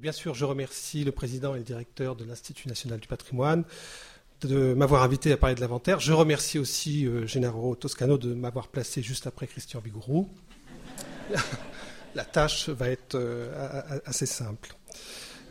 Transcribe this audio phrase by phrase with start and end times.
[0.00, 3.64] bien sûr, je remercie le président et le directeur de l'Institut national du patrimoine
[4.46, 6.00] de m'avoir invité à parler de l'inventaire.
[6.00, 10.28] Je remercie aussi euh, Gennaro Toscano de m'avoir placé juste après Christian Bigourou.
[12.14, 14.74] La tâche va être euh, assez simple.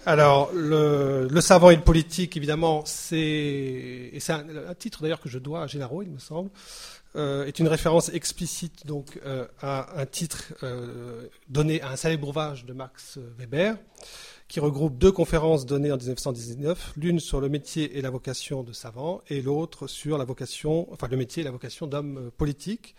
[0.05, 5.63] Alors, le, savant et le politique, évidemment, c'est, c'est un, titre d'ailleurs que je dois
[5.63, 6.50] à Gennaro, il me semble,
[7.16, 9.20] euh, est une référence explicite donc
[9.62, 10.54] à un titre
[11.50, 13.76] donné à un célèbre ouvrage de Max Weber,
[14.50, 18.73] qui regroupe deux conférences données en 1919, l'une sur le métier et la vocation de
[18.73, 22.95] savant, et l'autre sur la vocation, enfin le métier et la vocation d'homme politique.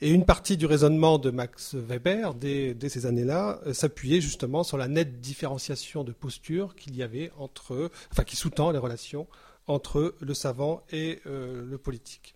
[0.00, 4.88] Et une partie du raisonnement de Max Weber, dès, ces années-là, s'appuyait justement sur la
[4.88, 9.28] nette différenciation de posture qu'il y avait entre, enfin qui sous-tend les relations
[9.66, 12.34] entre le savant et le politique.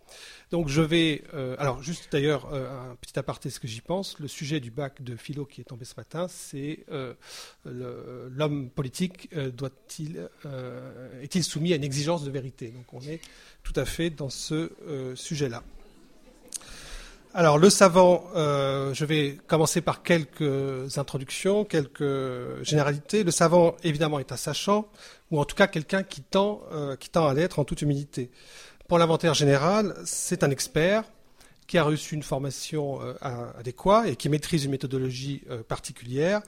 [0.51, 4.19] Donc je vais, euh, alors juste d'ailleurs euh, un petit aparté, ce que j'y pense.
[4.19, 7.15] Le sujet du bac de philo qui est tombé ce matin, c'est euh,
[7.65, 10.29] l'homme politique doit-il
[11.23, 12.69] est-il soumis à une exigence de vérité?
[12.69, 13.21] Donc on est
[13.63, 14.73] tout à fait dans ce
[15.15, 15.63] sujet-là.
[17.39, 23.23] Alors le savant, je vais commencer par quelques introductions, quelques généralités.
[23.23, 24.89] Le savant, évidemment, est un sachant,
[25.31, 26.63] ou en tout cas quelqu'un qui tend,
[27.13, 28.33] tend à l'être en toute humilité.
[28.89, 31.05] Pour l'inventaire général, c'est un expert
[31.69, 33.15] qui a reçu une formation euh,
[33.57, 36.41] adéquate et qui maîtrise une méthodologie euh, particulière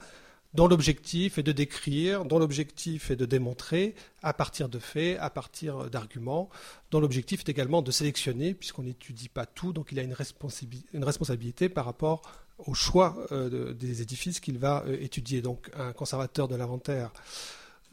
[0.53, 5.29] dont l'objectif est de décrire, dont l'objectif est de démontrer à partir de faits, à
[5.29, 6.49] partir d'arguments,
[6.91, 11.69] dont l'objectif est également de sélectionner, puisqu'on n'étudie pas tout, donc il a une, responsabilité
[11.69, 12.21] par rapport
[12.57, 15.41] au choix euh, des édifices qu'il va étudier.
[15.41, 17.11] Donc un conservateur de l'inventaire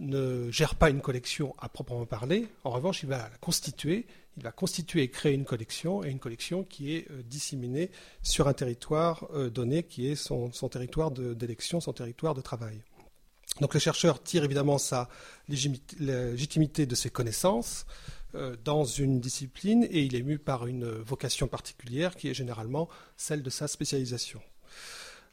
[0.01, 4.07] ne gère pas une collection à proprement parler, en revanche il va la constituer,
[4.39, 7.91] il va constituer et créer une collection, et une collection qui est euh, disséminée
[8.23, 12.81] sur un territoire euh, donné, qui est son, territoire d'élection, son territoire de travail.
[13.61, 15.09] Donc le chercheur tire évidemment sa
[15.49, 17.85] légitimité de ses connaissances
[18.37, 22.89] euh, dans une discipline, et il est mu par une vocation particulière qui est généralement
[23.17, 24.41] celle de sa spécialisation.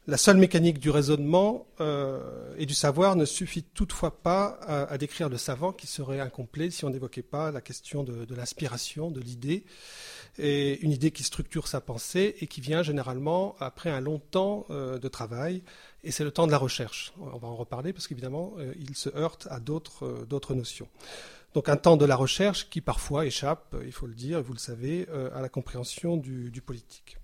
[0.08, 5.28] La seule mécanique du raisonnement euh, et du savoir ne suffit toutefois pas à, décrire
[5.28, 9.64] le savant qui serait incomplet si on n'évoquait pas la question de, l'inspiration, de l'idée,
[10.38, 15.00] une idée qui structure sa pensée et qui vient généralement après un long temps euh,
[15.00, 15.64] de travail,
[16.04, 17.12] et c'est le temps de la recherche.
[17.18, 20.86] On va en reparler parce qu'évidemment, euh, il se heurte à d'autres notions.
[21.52, 24.58] Donc un temps de la recherche qui parfois échappe, il faut le dire, vous le
[24.60, 27.18] savez, à la compréhension du, du politique.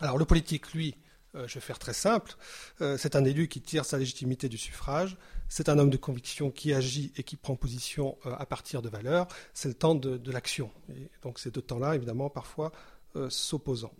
[0.00, 0.96] Alors le politique, lui,
[1.34, 2.34] euh, je vais faire très simple.
[2.80, 5.16] Euh, c'est un élu qui tire sa légitimité du suffrage.
[5.48, 8.88] C'est un homme de conviction qui agit et qui prend position euh, à partir de
[8.88, 9.28] valeurs.
[9.54, 10.70] C'est le temps de, l'action.
[11.22, 12.72] donc ces deux temps-là, évidemment, parfois
[13.28, 13.92] s'opposant.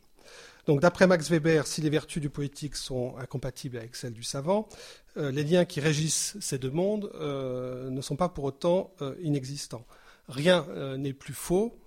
[0.66, 4.68] Donc d'après Max Weber, si les vertus du politique sont incompatibles avec celles du savant,
[5.16, 9.84] les liens qui régissent ces deux mondes ne sont pas pour autant inexistants.
[10.28, 10.64] Rien
[10.96, 11.79] n'est plus faux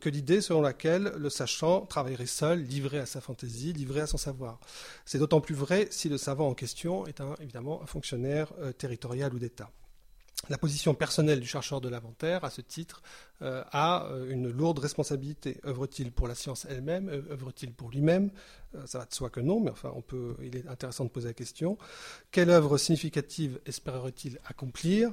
[0.00, 4.16] que l'idée selon laquelle le sachant travaillerait seul, livré à sa fantaisie, livré à son
[4.16, 4.58] savoir.
[5.04, 9.34] C'est d'autant plus vrai si le savant en question est évidemment un fonctionnaire euh, territorial
[9.34, 9.70] ou d'État.
[10.48, 13.02] La position personnelle du chercheur de l'inventaire, à ce titre,
[13.42, 15.60] euh, a une lourde responsabilité.
[15.64, 17.08] Œuvre-t-il pour la science elle-même?
[17.08, 18.30] Œuvre-t-il pour lui-même?
[18.84, 21.28] Ça va de soi que non, mais enfin, on peut, il est intéressant de poser
[21.28, 21.78] la question.
[22.30, 25.10] Quelle œuvre significative espérerait-il accomplir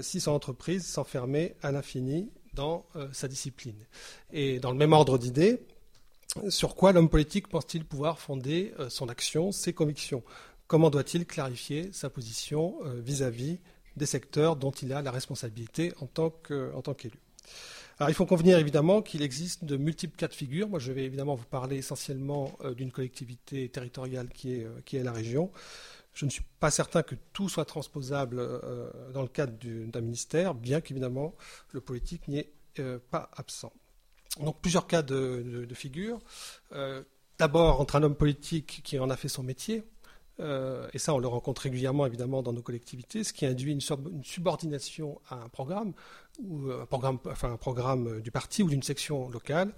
[0.00, 3.86] si son entreprise s'enfermait à l'infini dans euh, sa discipline.
[4.32, 5.60] Et dans le même ordre d'idées,
[6.48, 10.22] sur quoi l'homme politique pense-t-il pouvoir fonder euh, son action, ses convictions?
[10.66, 13.58] Comment doit-il clarifier sa position euh, vis-à-vis
[13.96, 17.18] des secteurs dont il a la responsabilité en tant qu'élu?
[18.00, 20.68] Alors il faut convenir évidemment qu'il existe de multiples cas de figure.
[20.68, 25.12] Moi je vais évidemment vous parler essentiellement d'une collectivité territoriale qui est, qui est la
[25.12, 25.52] région.
[26.14, 30.54] Je ne suis pas certain que tout soit transposable euh, dans le cadre d'un ministère,
[30.54, 31.34] bien qu'évidemment
[31.72, 33.72] le politique n'y est euh, pas absent.
[34.40, 36.20] Donc plusieurs cas de, figure.
[36.72, 37.02] Euh,
[37.38, 39.84] d'abord entre un homme politique qui en a fait son métier,
[40.40, 43.80] et ça on le rencontre régulièrement évidemment dans nos collectivités, ce qui induit une,
[44.24, 45.92] subordination à un programme,
[46.42, 49.72] ou un programme, enfin un programme du parti ou d'une section locale.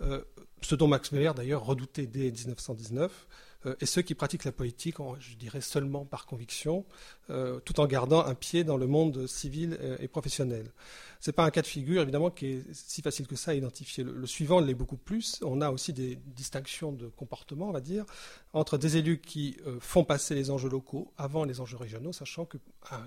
[0.00, 3.28] ce dont Max Weber d'ailleurs redoutait dès 1919.
[3.64, 6.84] Euh, et ceux qui pratiquent la politique, je dirais seulement par conviction,
[7.30, 10.72] euh, tout en gardant un pied dans le monde civil euh, et professionnel.
[11.20, 13.54] Ce n'est pas un cas de figure, évidemment, qui est si facile que ça à
[13.54, 14.04] identifier.
[14.04, 15.40] Le, suivant l'est beaucoup plus.
[15.42, 18.04] On a aussi des distinctions de comportement, on va dire,
[18.52, 22.58] entre des élus qui font passer les enjeux locaux avant les enjeux régionaux, sachant que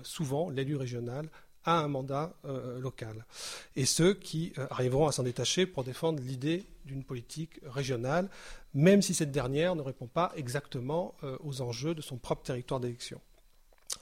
[0.02, 1.30] souvent l'élu régional
[1.64, 2.32] a un mandat
[2.78, 3.24] local.
[3.76, 8.28] Et ceux qui arriveront à s'en détacher pour défendre l'idée d'une politique régionale,
[8.74, 12.80] même si cette dernière ne répond pas exactement euh, aux enjeux de son propre territoire
[12.80, 13.20] d'élection.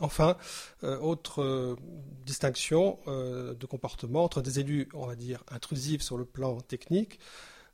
[0.01, 0.37] Enfin,
[0.83, 1.77] autre
[2.27, 7.19] distinction de comportement entre des élus, on va dire, intrusifs sur le plan technique,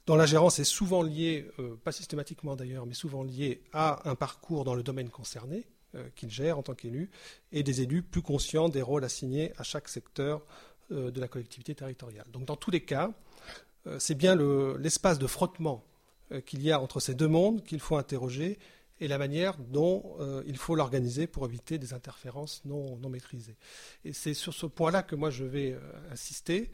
[0.07, 1.51] dont la gérance est souvent liée,
[1.83, 5.74] pas systématiquement d'ailleurs, mais souvent liée à un parcours dans le domaine concerné, euh,
[6.17, 7.11] qu'il gère en tant qu'élu,
[7.53, 10.43] et des élus plus conscients des rôles assignés à chaque secteur
[10.93, 12.27] euh, de la collectivité territoriale.
[12.33, 13.13] Donc dans tous les cas,
[13.87, 14.37] euh, c'est bien
[14.79, 15.85] l'espace de frottement
[16.47, 18.59] qu'il y a entre ces deux mondes qu'il faut interroger
[19.01, 23.57] et la manière dont euh, il faut l'organiser pour éviter des interférences non, maîtrisées.
[24.05, 26.71] Et c'est sur ce point-là que moi je vais euh, insister,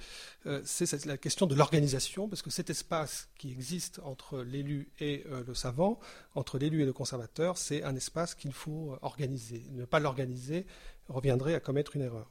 [0.47, 5.25] euh, c'est la question de l'organisation, parce que cet espace qui existe entre l'élu et
[5.47, 5.99] le savant,
[6.35, 9.65] entre l'élu et le conservateur, c'est un espace qu'il faut organiser.
[9.73, 10.67] Ne pas l'organiser
[11.09, 12.29] reviendrait à commettre une erreur.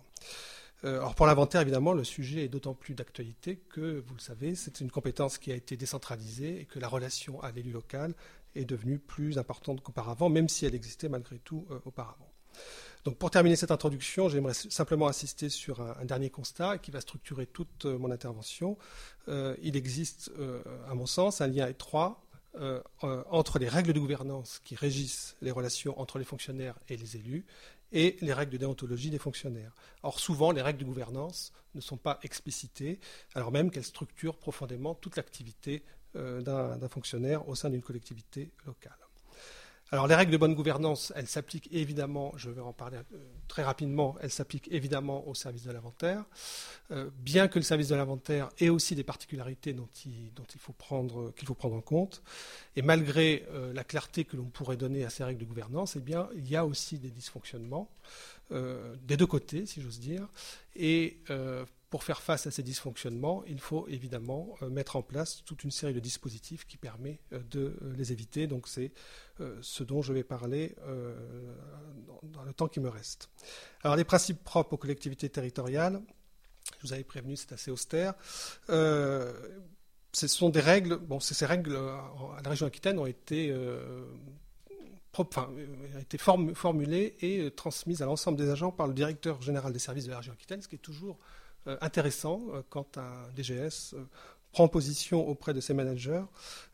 [0.84, 4.80] Alors pour l'inventaire, évidemment, le sujet est d'autant plus d'actualité que, vous le savez, c'est
[4.80, 8.14] une compétence qui a été décentralisée et que la relation à l'élu local
[8.56, 12.32] est devenue plus importante qu'auparavant, même si elle existait malgré tout euh, auparavant.
[13.06, 17.46] Donc pour terminer cette introduction, j'aimerais simplement insister sur un, dernier constat qui va structurer
[17.46, 18.78] toute euh, mon intervention.
[19.28, 20.32] Euh, il existe,
[20.90, 22.24] à mon sens, un lien étroit
[23.02, 27.46] entre les règles de gouvernance qui régissent les relations entre les fonctionnaires et les élus
[27.92, 29.74] et les règles de déontologie des fonctionnaires.
[30.04, 33.00] Or, souvent, les règles de gouvernance ne sont pas explicitées,
[33.36, 35.84] alors même qu'elles structurent profondément toute l'activité
[36.16, 38.98] d'un fonctionnaire au sein d'une collectivité locale.
[39.92, 43.18] Alors les règles de bonne gouvernance, elles s'appliquent évidemment, je vais en parler euh,
[43.48, 46.26] très rapidement, elles s'appliquent évidemment au service de l'inventaire,
[46.92, 51.34] euh, bien que le service de l'inventaire ait aussi des particularités dont il faut prendre,
[51.36, 52.22] qu'il faut prendre en compte,
[52.76, 56.30] et malgré la clarté que l'on pourrait donner à ces règles de gouvernance, eh bien,
[56.36, 57.90] il y a aussi des dysfonctionnements,
[58.52, 60.28] des deux côtés, si j'ose dire,
[60.76, 61.18] et
[61.90, 65.72] pour faire face à ces dysfonctionnements, il faut évidemment euh, mettre en place toute une
[65.72, 68.48] série de dispositifs qui permettent euh, de euh, les éviter.
[68.48, 68.92] Donc c'est
[69.62, 70.76] ce dont je vais parler
[72.24, 73.30] dans le temps qui me reste.
[73.84, 76.02] Alors les principes propres aux collectivités territoriales,
[76.82, 78.16] je vous avais prévenu, c'est assez austère.
[78.68, 79.32] ce
[80.12, 83.56] sont des règles, bon, ces règles à la région Aquitaine ont été
[86.02, 90.12] été formulées et transmises à l'ensemble des agents par le directeur général des services de
[90.12, 91.39] la région Aquitaine, ce qui est toujours euh,
[91.82, 94.06] intéressant euh, quand un DGS euh,
[94.52, 96.24] prend position auprès de ses managers.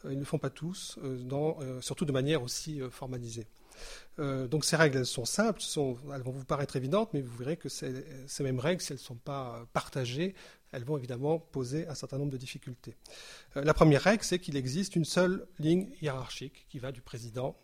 [0.06, 0.98] ils ne le font pas tous,
[1.82, 3.48] surtout de manière aussi formalisée.
[4.18, 5.60] donc ces règles, elles sont simples,
[6.14, 7.92] elles vont vous paraître évidentes, mais vous verrez que ces,
[8.40, 10.36] mêmes règles, si elles ne sont pas partagées,
[10.72, 12.96] elles vont évidemment poser un certain nombre de difficultés.
[13.56, 17.58] la première règle, c'est qu'il existe une seule ligne hiérarchique qui va du président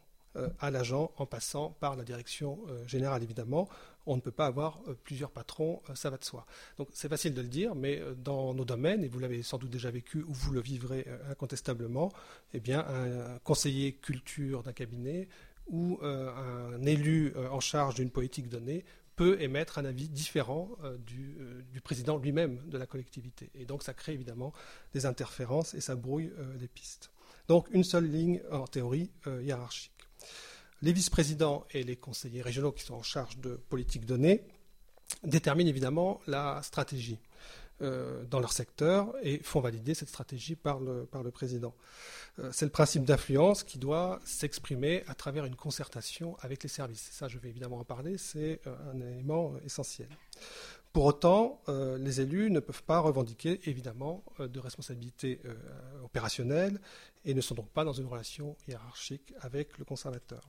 [0.59, 3.67] à l'agent en passant par la direction générale, évidemment
[4.05, 6.45] on ne peut pas avoir euh, plusieurs patrons, euh, ça va de soi.
[6.77, 9.57] Donc c'est facile de le dire, mais euh, dans nos domaines, et vous l'avez sans
[9.57, 12.11] doute déjà vécu ou vous le vivrez incontestablement,
[12.53, 15.27] eh bien un conseiller culture d'un cabinet
[15.67, 18.83] ou un élu en charge d'une politique donnée
[19.15, 20.69] peut émettre un avis différent
[21.05, 21.37] du,
[21.81, 23.49] président lui-même de la collectivité.
[23.55, 24.53] Et donc ça crée évidemment
[24.93, 27.11] des interférences et ça brouille les pistes.
[27.47, 29.90] Donc une seule ligne en théorie hiérarchique.
[30.81, 34.43] Les vice-présidents et les conseillers régionaux qui sont en charge de politique donnée
[35.23, 37.19] déterminent évidemment la stratégie
[37.81, 41.73] euh, dans leur secteur et font valider cette stratégie par le, président.
[42.37, 47.09] Euh, c'est le principe d'influence qui doit s'exprimer à travers une concertation avec les services.
[47.11, 50.09] Ça, je vais évidemment en parler, c'est euh, un élément essentiel.
[50.93, 55.41] Pour autant, les élus ne peuvent pas revendiquer évidemment de responsabilités
[56.03, 56.81] opérationnelles
[57.23, 60.41] et ne sont donc pas dans une relation hiérarchique avec le conservateur.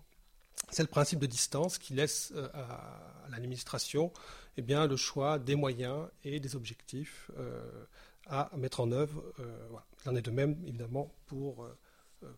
[0.70, 4.12] C'est le principe de distance qui laisse euh, à l'administration
[4.56, 7.84] eh bien, le choix des moyens et des objectifs euh,
[8.26, 9.22] à mettre en œuvre.
[9.40, 9.68] Euh,
[10.04, 11.68] Il en est de même, évidemment, pour,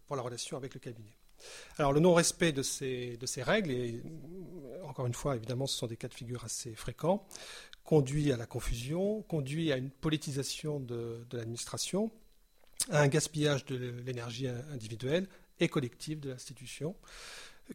[0.07, 1.15] pour la relation avec le cabinet.
[1.79, 4.03] Alors, le non-respect de ces, règles, et
[4.85, 7.27] encore une fois, évidemment, ce sont des cas de figure assez fréquents,
[7.85, 12.11] conduit à la confusion, conduit à une politisation de, l'administration,
[12.91, 15.29] à un gaspillage de l'énergie individuelle
[15.61, 16.97] et collective de l'institution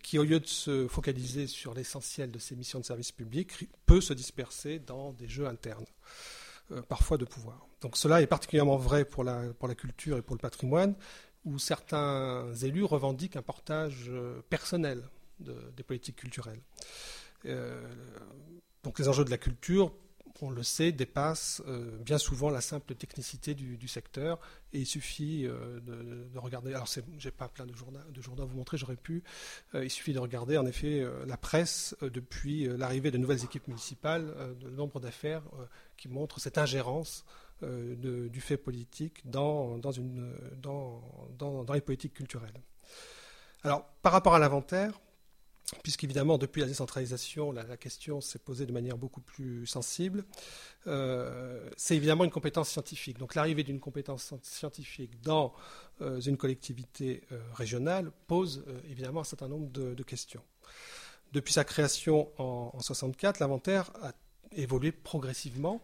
[0.03, 4.01] qui, au lieu de se focaliser sur l'essentiel de ses missions de service public, peut
[4.01, 5.85] se disperser dans des jeux internes,
[6.71, 7.65] euh, parfois de pouvoir.
[7.81, 10.95] Donc cela est particulièrement vrai pour la culture et pour le patrimoine,
[11.45, 15.03] où certains élus revendiquent un portage euh, personnel
[15.39, 16.59] des politiques culturelles.
[17.45, 17.87] Euh,
[18.83, 19.93] donc les enjeux de la culture
[20.41, 24.39] on le sait, dépasse euh, bien souvent la simple technicité du, secteur.
[24.71, 26.73] Et il suffit de, regarder.
[26.73, 29.21] Alors, je n'ai pas plein de journaux, de journaux à vous montrer, j'aurais pu.
[29.73, 34.69] Il suffit de regarder, en effet, la presse depuis l'arrivée de nouvelles équipes municipales, le
[34.69, 35.43] nombre d'affaires
[35.97, 37.25] qui montrent cette ingérence
[37.61, 41.01] du fait politique dans, dans, une, dans,
[41.37, 42.61] dans, les politiques culturelles.
[43.63, 44.99] Alors, par rapport à l'inventaire,
[45.83, 50.25] puisqu'évidemment, depuis la décentralisation, la, question s'est posée de manière beaucoup plus sensible.
[50.87, 53.17] Euh, c'est évidemment une compétence scientifique.
[53.19, 55.53] Donc l'arrivée d'une compétence scientifique dans
[56.01, 60.41] euh, une collectivité euh, régionale pose évidemment un certain nombre de, questions.
[61.33, 64.13] Depuis sa création en 1964, l'inventaire a
[64.53, 65.83] évolué progressivement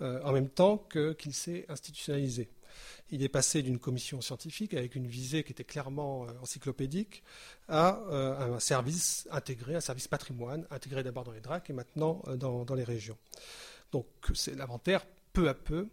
[0.00, 0.86] en même temps
[1.18, 2.48] qu'il s'est institutionnalisé.
[3.10, 7.22] Il est passé d'une commission scientifique avec une visée qui était clairement euh, encyclopédique
[7.68, 12.22] à euh, un service intégré, un service patrimoine, intégré d'abord dans les DRAC et maintenant
[12.26, 13.16] euh, dans, les régions.
[13.92, 14.06] Donc
[14.56, 15.88] l'inventaire, peu à peu,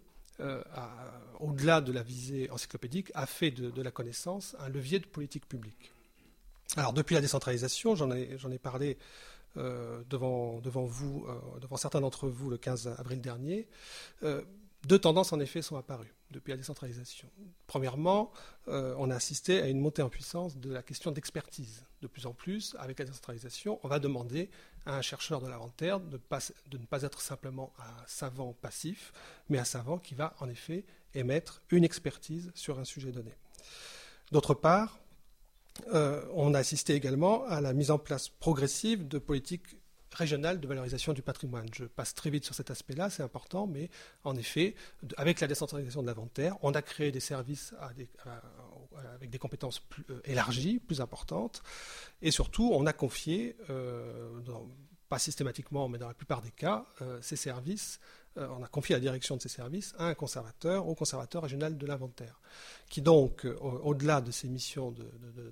[1.39, 5.93] au-delà de la visée encyclopédique, a fait de, la connaissance un levier de politique publique.
[6.75, 8.97] Alors depuis la décentralisation, j'en ai, ai, parlé
[9.55, 11.27] devant, devant, vous,
[11.61, 13.67] devant certains d'entre vous le 15 avril dernier,
[14.85, 17.29] deux tendances en effet sont apparues depuis la décentralisation.
[17.67, 18.31] Premièrement,
[18.67, 21.85] euh, on a assisté à une montée en puissance de la question d'expertise.
[22.01, 24.49] De plus en plus, avec la décentralisation, on va demander
[24.85, 29.13] à un chercheur de l'inventaire de, de, ne pas être simplement un savant passif,
[29.47, 30.83] mais un savant qui va en effet
[31.13, 33.31] émettre une expertise sur un sujet donné.
[34.31, 34.99] D'autre part,
[35.93, 39.77] euh, on a assisté également à la mise en place progressive de politiques
[40.11, 41.65] régionale de valorisation du patrimoine.
[41.73, 43.89] Je passe très vite sur cet aspect-là, c'est important, mais
[44.23, 44.75] en effet,
[45.17, 50.77] avec la décentralisation de l'inventaire, on a créé des services avec des compétences euh, élargies,
[50.77, 51.63] plus importantes,
[52.21, 54.39] et surtout, on a confié, euh,
[55.09, 56.85] pas systématiquement, mais dans la plupart des cas,
[57.21, 57.99] ces services,
[58.35, 61.85] on a confié la direction de ces services à un conservateur, au conservateur régional de
[61.85, 62.39] l'inventaire,
[62.89, 64.93] qui donc, au-delà de ses missions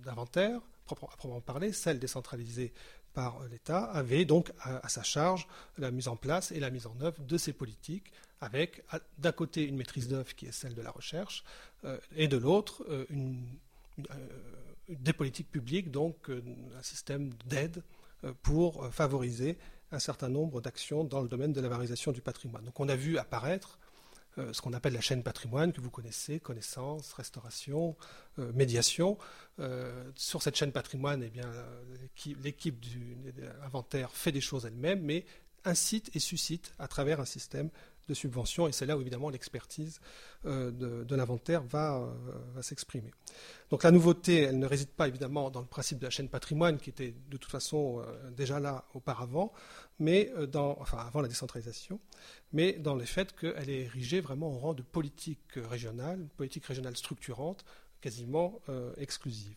[0.04, 0.60] d'inventaire,
[0.90, 2.74] à proprement parler, celles décentralisées
[3.14, 5.48] par l'État, avait donc à, sa charge
[5.78, 8.84] la mise en place et la mise en œuvre de ces politiques, avec
[9.18, 11.44] d'un côté une maîtrise d'œuvre qui est celle de la recherche,
[11.86, 14.16] euh, et de l'autre euh, euh,
[14.90, 17.84] des politiques publiques, donc un système d'aide
[18.44, 19.58] pour favoriser
[19.92, 22.64] un certain nombre d'actions dans le domaine de la valorisation du patrimoine.
[22.66, 23.80] Donc on a vu apparaître
[24.38, 27.98] euh, ce qu'on appelle la chaîne patrimoine que vous connaissez, connaissance, restauration,
[28.40, 29.18] euh, médiation.
[29.60, 31.52] Euh, sur cette chaîne patrimoine, eh bien,
[32.42, 33.18] l'équipe du
[33.64, 35.26] inventaire fait des choses elle-même, mais
[35.66, 37.70] incite et suscite à travers un système
[38.08, 40.00] de subvention, et c'est là où évidemment l'expertise
[40.46, 42.14] euh, de, l'inventaire euh,
[42.56, 43.12] va, s'exprimer.
[43.70, 46.78] Donc la nouveauté, elle ne réside pas évidemment dans le principe de la chaîne patrimoine,
[46.78, 49.54] qui était de toute façon euh, déjà là auparavant,
[50.00, 52.00] mais dans, enfin avant la décentralisation,
[52.54, 56.98] mais dans le fait qu'elle est érigée vraiment au rang de politique régionale, politique régionale
[56.98, 57.64] structurante,
[58.02, 59.56] quasiment euh, exclusive,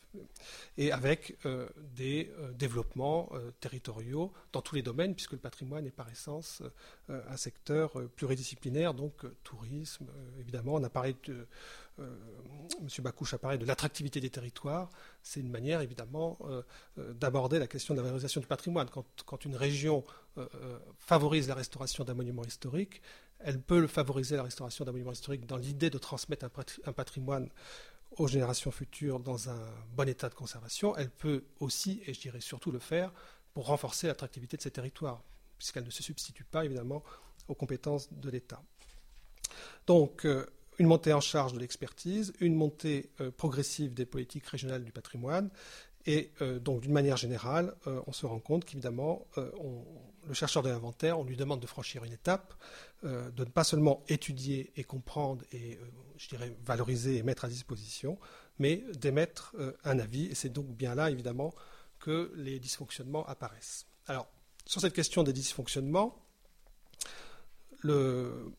[0.76, 5.90] et avec euh, des euh, développements territoriaux dans tous les domaines, puisque le patrimoine est
[5.90, 6.62] par essence
[7.08, 10.06] un secteur pluridisciplinaire, donc tourisme,
[10.38, 11.46] évidemment, on a parlé de,
[11.98, 12.88] M.
[13.00, 14.90] Bacouche a parlé de l'attractivité des territoires,
[15.22, 16.38] c'est une manière évidemment
[16.96, 18.88] d'aborder la question de la valorisation du patrimoine.
[18.90, 20.04] Quand, quand une région
[20.98, 23.00] favorise la restauration d'un monument historique,
[23.44, 26.46] elle peut favoriser la restauration d'un monument historique dans l'idée de transmettre
[26.84, 27.48] un patrimoine
[28.16, 32.40] aux générations futures dans un bon état de conservation, elle peut aussi, et je dirais
[32.40, 33.12] surtout le faire,
[33.52, 35.22] pour renforcer l'attractivité de ces territoires,
[35.58, 37.02] puisqu'elle ne se substitue pas évidemment
[37.48, 38.62] aux compétences de l'État.
[39.86, 40.46] Donc, euh,
[40.78, 45.50] une montée en charge de l'expertise, une montée euh, progressive des politiques régionales du patrimoine,
[46.06, 47.74] et euh, donc d'une manière générale,
[48.06, 49.26] on se rend compte qu'évidemment,
[50.26, 52.54] le chercheur de l'inventaire, on lui demande de franchir une étape,
[53.02, 55.78] de ne pas seulement étudier et comprendre et
[56.16, 58.18] je dirais, valoriser et mettre à disposition,
[58.58, 60.26] mais d'émettre euh, un avis.
[60.26, 61.54] Et c'est donc bien là, évidemment,
[61.98, 63.86] que les dysfonctionnements apparaissent.
[64.06, 64.28] Alors,
[64.66, 66.24] sur cette question des dysfonctionnements,
[67.80, 68.52] le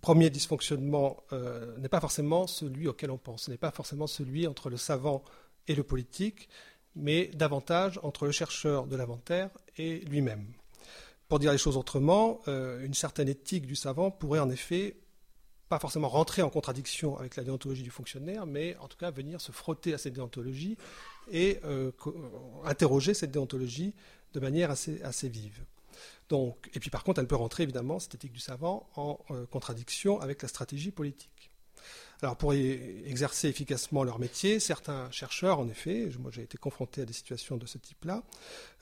[0.00, 4.70] premier dysfonctionnement euh, n'est pas forcément celui auquel on pense, n'est pas forcément celui entre
[4.70, 5.24] le savant
[5.68, 6.48] et le politique,
[6.94, 10.46] mais davantage entre le chercheur de l'inventaire et lui-même.
[11.28, 14.96] Pour dire les choses autrement, euh, une certaine éthique du savant pourrait en effet
[15.68, 19.40] pas forcément rentrer en contradiction avec la déontologie du fonctionnaire, mais en tout cas venir
[19.40, 20.76] se frotter à cette déontologie
[21.30, 21.90] et euh,
[22.64, 23.94] interroger cette déontologie
[24.34, 25.64] de manière assez, vive.
[26.74, 30.20] Et puis par contre, elle peut rentrer évidemment, cette éthique du savant, en euh, contradiction
[30.20, 31.51] avec la stratégie politique.
[32.22, 37.04] Alors pour exercer efficacement leur métier, certains chercheurs, en effet, moi j'ai été confronté à
[37.04, 38.22] des situations de ce type-là,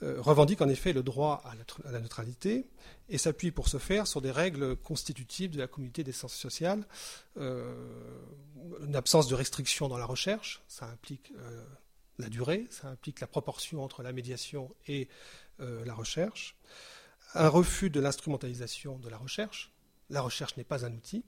[0.03, 1.55] euh, revendiquent en effet le droit à
[1.91, 2.69] la, neutralité
[3.09, 6.87] et s'appuient pour ce faire sur des règles constitutives de la communauté des sciences sociales,
[7.39, 7.75] euh,
[8.85, 11.65] une absence de restriction dans la recherche, ça implique euh,
[12.19, 15.09] la durée, ça implique la proportion entre la médiation et
[15.59, 16.57] la recherche,
[17.35, 19.71] un refus de l'instrumentalisation de la recherche,
[20.09, 21.23] la recherche n'est pas un outil,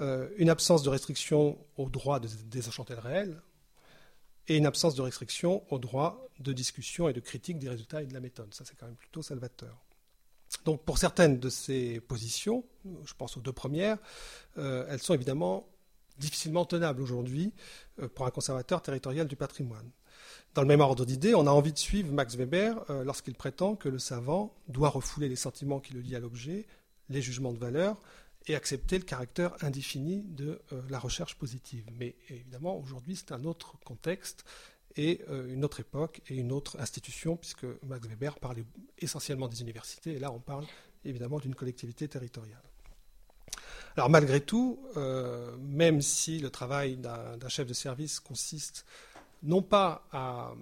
[0.00, 3.42] euh, une absence de restriction au droit de désenchanter le réel,
[4.46, 8.06] et une absence de restriction au droit de discussion et de critique des résultats et
[8.06, 8.54] de la méthode.
[8.54, 9.76] Ça, c'est quand même plutôt salvateur.
[10.64, 12.64] Donc, pour certaines de ces positions,
[13.04, 13.98] je pense aux deux premières,
[14.56, 15.68] euh, elles sont évidemment
[16.16, 17.52] difficilement tenables aujourd'hui
[18.00, 19.90] euh, pour un conservateur territorial du patrimoine.
[20.54, 23.88] Dans le même ordre d'idées, on a envie de suivre Max Weber lorsqu'il prétend que
[23.88, 26.66] le savant doit refouler les sentiments qui le lient à l'objet,
[27.08, 28.00] les jugements de valeur,
[28.48, 31.84] et accepter le caractère indéfini de euh, la recherche positive.
[31.98, 34.44] Mais évidemment, aujourd'hui, c'est un autre contexte
[34.96, 38.64] et euh, une autre époque et une autre institution, puisque Max Weber parlait
[38.98, 40.64] essentiellement des universités, et là, on parle
[41.04, 42.62] évidemment d'une collectivité territoriale.
[43.96, 48.84] Alors malgré tout, euh, même si le travail d'un chef de service consiste
[49.42, 50.54] non pas à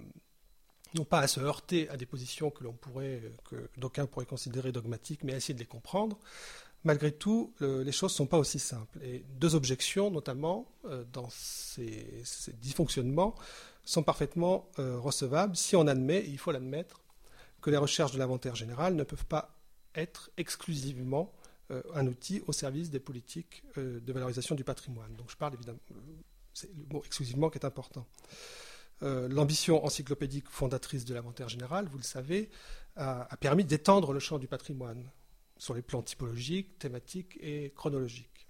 [1.26, 2.64] se heurter à des positions que
[3.76, 6.18] d'aucuns pourraient considérer dogmatiques, mais à essayer de les comprendre
[6.86, 8.98] malgré tout, les choses ne sont pas aussi simples.
[9.38, 12.22] Deux objections, notamment, euh, dans ces,
[12.62, 13.34] dysfonctionnements,
[13.84, 17.00] sont parfaitement euh, recevables si on admet, et il faut l'admettre,
[17.60, 19.58] que les recherches de l'inventaire général ne peuvent pas
[19.96, 21.32] être exclusivement
[21.72, 25.12] euh, un outil au service des politiques de valorisation du patrimoine.
[25.16, 25.80] Donc je parle évidemment,
[26.54, 28.06] c'est le mot exclusivement qui est important.
[29.02, 32.48] L'ambition encyclopédique fondatrice de l'inventaire général, vous le savez,
[32.96, 35.04] a permis d'étendre le champ du patrimoine
[35.58, 38.46] sur les plans typologiques, thématiques et chronologiques.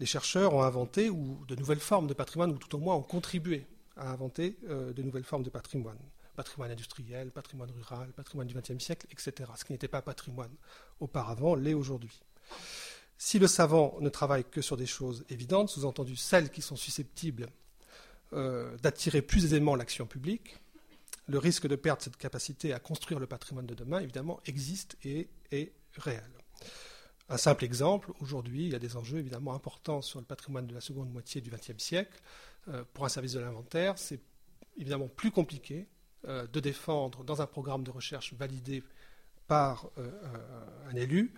[0.00, 3.02] Les chercheurs ont inventé ou de nouvelles formes de patrimoine, ou tout au moins ont
[3.02, 5.98] contribué à inventer euh, de nouvelles formes de patrimoine.
[6.34, 9.50] Patrimoine industriel, patrimoine rural, patrimoine du XXe siècle, etc.
[9.56, 10.50] Ce qui n'était pas patrimoine
[10.98, 12.20] auparavant l'est aujourd'hui.
[13.16, 17.46] Si le savant ne travaille que sur des choses évidentes, sous-entendu celles qui sont susceptibles
[18.32, 20.56] euh, d'attirer plus aisément l'action publique,
[21.28, 25.28] le risque de perdre cette capacité à construire le patrimoine de demain, évidemment, existe et
[25.52, 26.30] est réel.
[27.28, 30.74] Un simple exemple, aujourd'hui, il y a des enjeux évidemment importants sur le patrimoine de
[30.74, 32.20] la seconde moitié du XXe siècle.
[32.68, 34.20] Euh, pour un service de l'inventaire, c'est
[34.76, 35.88] évidemment plus compliqué
[36.26, 38.82] euh, de défendre dans un programme de recherche validé
[39.46, 40.10] par euh,
[40.86, 41.34] un élu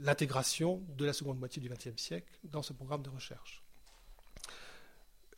[0.00, 3.62] l'intégration de la seconde moitié du XXe siècle dans ce programme de recherche.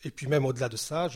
[0.05, 1.09] Et puis même au-delà de ça,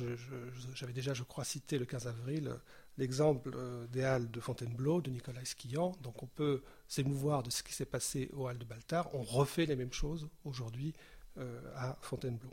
[0.74, 2.54] j'avais déjà, je crois, cité le 15 avril
[2.98, 5.92] l'exemple euh, des Halles de Fontainebleau, de Nicolas Esquillant.
[6.02, 9.14] Donc on peut s'émouvoir de ce qui s'est passé aux Halles de Baltard.
[9.14, 10.94] On refait les mêmes choses aujourd'hui
[11.38, 12.50] euh, à Fontainebleau.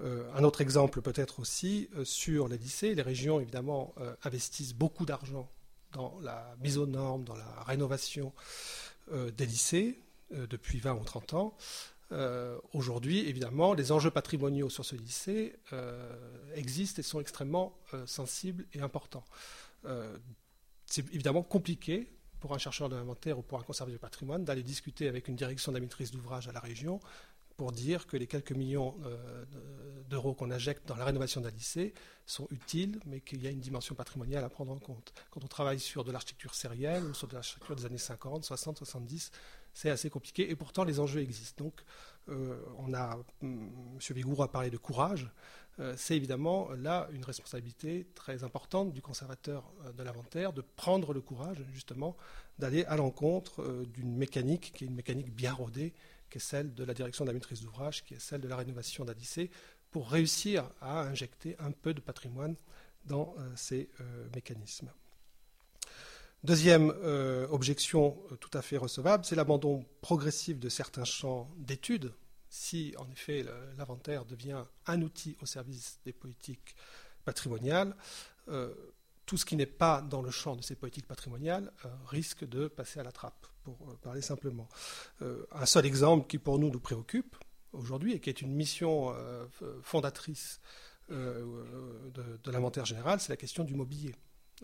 [0.00, 2.94] Euh, un autre exemple peut-être aussi sur les lycées.
[2.94, 5.48] Les régions, évidemment, investissent beaucoup d'argent
[5.92, 8.32] dans la mise aux normes, dans la rénovation
[9.12, 9.98] des lycées
[10.30, 11.54] depuis 20 ou 30 ans.
[12.12, 16.14] Euh, aujourd'hui, évidemment, les enjeux patrimoniaux sur ce lycée euh,
[16.54, 19.24] existent et sont extrêmement euh, sensibles et importants.
[20.86, 24.62] c'est évidemment compliqué pour un chercheur de l'inventaire ou pour un conservateur du patrimoine d'aller
[24.62, 27.00] discuter avec une direction de la maîtrise d'ouvrage à la région
[27.56, 28.94] pour dire que les quelques millions
[30.08, 31.94] d'euros qu'on injecte dans la rénovation d'un lycée
[32.26, 35.12] sont utiles, mais qu'il y a une dimension patrimoniale à prendre en compte.
[35.30, 38.78] Quand on travaille sur de l'architecture sérielle ou sur de l'architecture des années 50, 60,
[38.78, 39.30] 70,
[39.72, 41.64] c'est assez compliqué et pourtant les enjeux existent.
[41.64, 41.82] Donc
[42.28, 43.70] euh, on a, M.
[44.10, 45.30] Vigourou a parlé de courage.
[45.80, 51.14] Euh, c'est évidemment là une responsabilité très importante du conservateur euh, de l'inventaire de prendre
[51.14, 52.16] le courage justement
[52.58, 55.94] d'aller à l'encontre d'une mécanique qui est une mécanique bien rodée,
[56.30, 58.56] qui est celle de la direction de la maîtrise d'ouvrage, qui est celle de la
[58.56, 59.50] rénovation d'ADC,
[59.90, 62.54] pour réussir à injecter un peu de patrimoine
[63.04, 63.90] dans ces
[64.34, 64.90] mécanismes.
[66.44, 72.12] Deuxième euh, objection euh, tout à fait recevable, c'est l'abandon progressif de certains champs d'études.
[72.48, 73.46] Si en effet
[73.78, 76.74] l'inventaire devient un outil au service des politiques
[77.24, 77.94] patrimoniales,
[78.48, 78.74] euh,
[79.24, 81.72] tout ce qui n'est pas dans le champ de ces politiques patrimoniales
[82.06, 84.68] risque de passer à la trappe, pour parler simplement.
[85.20, 87.36] un seul exemple qui pour nous nous préoccupe
[87.72, 89.14] aujourd'hui et qui est une mission
[89.80, 90.60] fondatrice
[91.08, 94.14] de l'inventaire général, c'est la question du mobilier.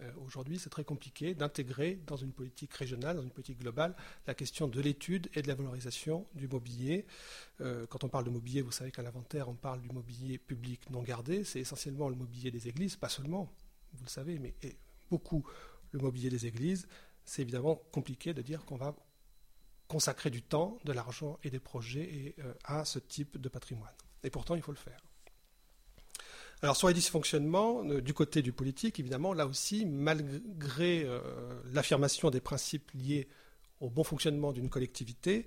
[0.03, 3.95] Euh, aujourd'hui, c'est très compliqué d'intégrer dans une politique régionale, dans une politique globale,
[4.27, 7.07] la question de l'étude et de la valorisation du mobilier.
[7.61, 10.89] Euh, quand on parle de mobilier, vous savez qu'à l'inventaire, on parle du mobilier public
[10.91, 11.45] non gardé.
[11.45, 13.53] C'est essentiellement le mobilier des églises, pas seulement,
[13.95, 14.55] vous le savez, mais
[15.11, 15.45] beaucoup
[15.93, 16.87] le mobilier des églises.
[17.25, 18.95] C'est évidemment compliqué de dire qu'on va
[19.89, 23.95] consacrer du temps, de l'argent et des projets euh, à ce type de patrimoine.
[24.23, 25.01] Et pourtant, il faut le faire.
[26.63, 31.21] Alors sur les dysfonctionnements, euh, du côté du politique, évidemment, là aussi, malgré euh,
[31.73, 33.29] l'affirmation des principes liés
[33.81, 35.47] au bon fonctionnement d'une collectivité,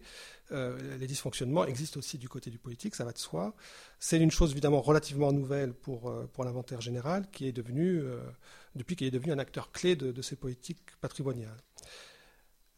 [0.54, 3.54] euh, les dysfonctionnements existent aussi du côté du politique, ça va de soi.
[4.00, 6.10] C'est une chose évidemment relativement nouvelle pour,
[6.42, 8.02] l'inventaire général, qui est devenu,
[8.76, 11.62] depuis qu'il est devenu un acteur clé de, ces politiques patrimoniales.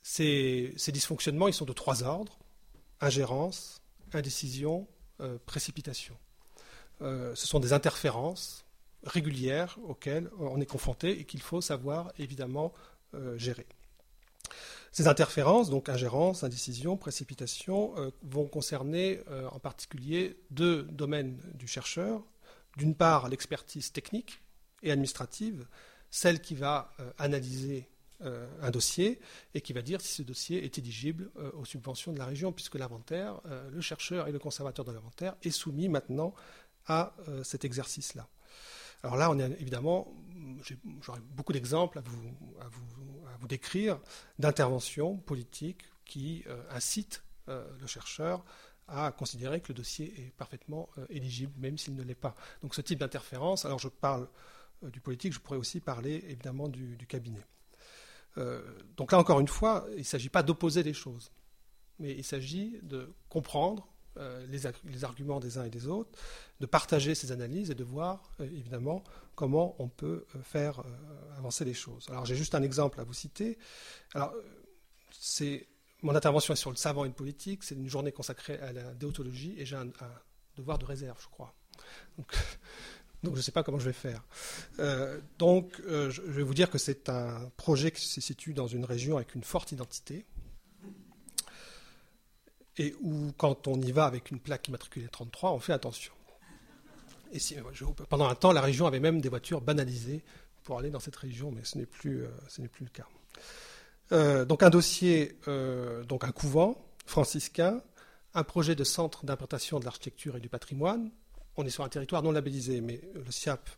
[0.01, 2.39] Ces, ces, dysfonctionnements, ils sont de trois ordres
[2.99, 3.79] ingérence,
[4.11, 4.87] indécision,
[5.45, 6.17] précipitation.
[7.03, 8.65] Euh, ce sont des interférences
[9.03, 12.73] régulières auxquelles on est confronté et qu'il faut savoir évidemment
[13.35, 13.67] gérer.
[14.91, 19.19] Ces interférences, donc ingérence, indécision, précipitation, vont concerner
[19.51, 22.23] en particulier deux domaines du chercheur.
[22.75, 24.41] D'une part, l'expertise technique
[24.81, 25.67] et administrative,
[26.09, 26.89] celle qui va
[27.19, 27.87] analyser
[28.25, 29.19] euh, un dossier
[29.53, 32.53] et qui va dire si ce dossier est éligible euh, aux subventions de la région,
[32.53, 36.33] puisque l'inventaire, euh, le chercheur et le conservateur de l'inventaire est soumis maintenant
[36.87, 38.27] à cet exercice-là.
[39.03, 40.13] Alors là, on est évidemment,
[41.01, 42.19] j'aurais beaucoup d'exemples à vous,
[42.61, 42.67] à,
[43.37, 43.99] vous, décrire
[44.39, 48.45] d'interventions politiques qui incitent le chercheur
[48.87, 52.35] à considérer que le dossier est parfaitement éligible, même s'il ne l'est pas.
[52.61, 54.27] Donc ce type d'interférence, alors je parle
[54.81, 57.45] du politique, je pourrais aussi parler évidemment du cabinet.
[58.37, 58.61] Euh,
[58.97, 61.31] donc là, encore une fois, il ne s'agit pas d'opposer les choses,
[61.99, 66.11] mais il s'agit de comprendre euh, les, arguments des uns et des autres,
[66.59, 69.03] de partager ces analyses et de voir, euh, évidemment,
[69.35, 70.83] comment on peut faire
[71.37, 72.05] avancer les choses.
[72.09, 73.57] Alors j'ai juste un exemple à vous citer.
[74.13, 74.33] Alors,
[75.11, 75.67] c'est
[76.03, 77.63] mon intervention est sur le savant et le politique.
[77.63, 79.87] C'est une journée consacrée à la déontologie et j'ai un,
[80.57, 81.55] devoir de réserve, je crois.
[82.17, 82.33] Donc,
[83.23, 84.21] je ne sais pas comment je vais faire.
[84.79, 88.67] Euh, donc euh, je vais vous dire que c'est un projet qui se situe dans
[88.67, 90.25] une région avec une forte identité
[92.77, 96.13] et où quand on y va avec une plaque immatriculée 33, on fait attention.
[97.31, 97.55] Et si,
[98.09, 100.23] pendant un temps, la région avait même des voitures banalisées
[100.63, 104.45] pour aller dans cette région, mais ce n'est plus, euh, ce n'est plus le cas.
[104.45, 105.37] donc un dossier,
[106.07, 107.81] donc un couvent franciscain,
[108.35, 111.09] un projet de centre d'implantation de l'architecture et du patrimoine,
[111.57, 113.69] on est sur un territoire non labellisé, mais le SIAP,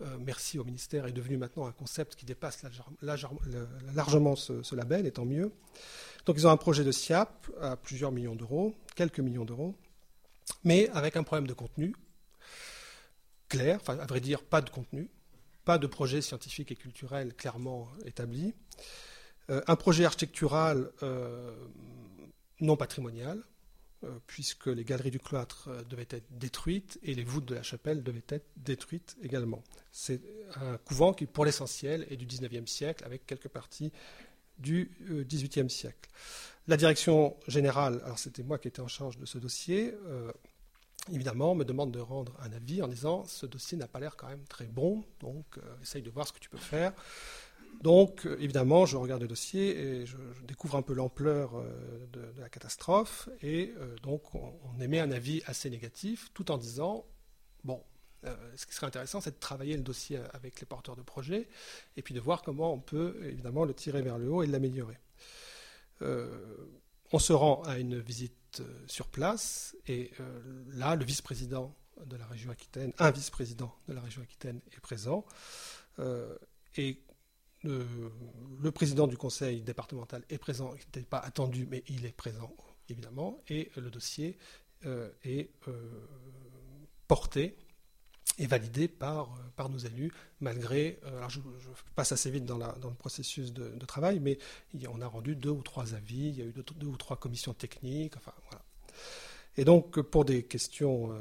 [0.00, 2.64] euh, merci au ministère, est devenu maintenant un concept qui dépasse
[3.02, 5.52] largement ce, label, et tant mieux.
[6.26, 9.74] Donc ils ont un projet de SIAP à plusieurs millions d'euros, quelques millions d'euros,
[10.64, 11.94] mais avec un problème de contenu
[13.48, 15.08] clair, enfin à vrai dire pas de contenu,
[15.64, 18.54] pas de projet scientifique et culturel clairement établi,
[19.50, 21.54] euh, un projet architectural euh,
[22.60, 23.42] non patrimonial,
[24.26, 28.02] puisque les galeries du cloître euh, devaient être détruites et les voûtes de la chapelle
[28.02, 29.62] devaient être détruites également.
[29.92, 30.20] C'est
[30.56, 33.92] un couvent qui, pour l'essentiel, est du XIXe siècle, avec quelques parties
[34.58, 36.10] du XVIIIe euh, siècle.
[36.66, 39.94] La direction générale, alors c'était moi qui étais en charge de ce dossier,
[41.12, 44.28] évidemment, me demande de rendre un avis en disant ce dossier n'a pas l'air quand
[44.28, 45.44] même très bon, donc
[45.82, 46.94] essaye de voir ce que tu peux faire.
[47.82, 52.40] Donc, euh, évidemment, je regarde le dossier et je, découvre un peu l'ampleur euh, de,
[52.40, 53.28] la catastrophe.
[53.42, 57.06] Et euh, donc, on, émet un avis assez négatif, tout en disant
[57.62, 57.82] bon,
[58.56, 61.46] ce qui serait intéressant, c'est de travailler le dossier avec les porteurs de projets
[61.98, 64.96] et puis de voir comment on peut, évidemment, le tirer vers le haut et l'améliorer.
[66.00, 70.10] on se rend à une visite sur place et
[70.68, 75.26] là, le vice-président de la région Aquitaine, un vice-président de la région Aquitaine est présent.
[76.78, 76.98] et
[77.64, 82.54] le, président du conseil départemental est présent, il n'était pas attendu, mais il est présent,
[82.88, 84.36] évidemment, et le dossier
[84.86, 86.06] euh, est euh,
[87.08, 87.56] porté
[88.38, 90.98] et validé par, par nos élus, malgré.
[91.04, 91.40] Euh, alors je,
[91.94, 94.38] passe assez vite dans, le processus de, travail, mais
[94.88, 97.16] on a rendu deux ou trois avis, il y a eu deux, deux ou trois
[97.16, 98.62] commissions techniques, enfin voilà.
[99.56, 101.16] Et donc, pour des questions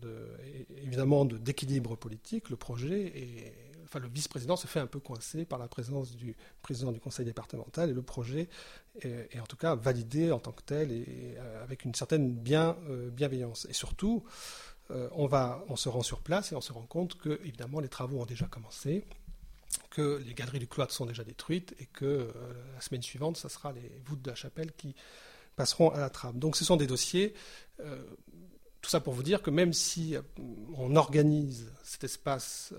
[0.00, 0.26] de,
[0.78, 5.68] évidemment d'équilibre politique, le projet est le vice-président se fait un peu coincer par la
[5.68, 8.48] présence du président du conseil départemental et le projet
[9.00, 12.76] est, en tout cas validé en tant que tel et, euh, avec une certaine bien,
[12.88, 13.66] euh, bienveillance.
[13.68, 14.24] Et surtout,
[14.90, 17.80] euh, on, va, on se rend sur place et on se rend compte que, évidemment,
[17.80, 19.04] les travaux ont déjà commencé,
[19.90, 22.30] que les galeries du cloître sont déjà détruites et que
[22.74, 24.94] la semaine suivante, ce sera les voûtes de la chapelle qui
[25.56, 26.38] passeront à la trame.
[26.38, 27.34] Donc ce sont des dossiers
[28.82, 30.16] tout ça pour vous dire que même si
[30.76, 32.74] on organise cet espace